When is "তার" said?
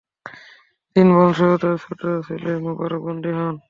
1.61-1.75